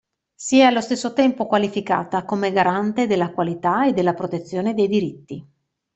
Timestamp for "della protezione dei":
3.93-4.87